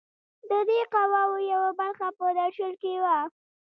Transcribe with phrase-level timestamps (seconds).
[0.49, 3.19] د دې قواوو یوه برخه په درشل کې وه.